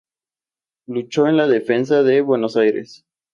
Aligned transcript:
Luchó 0.87 1.27
en 1.27 1.37
la 1.37 1.45
Defensa 1.47 2.01
de 2.01 2.21
Buenos 2.21 2.57
Aires. 2.57 3.05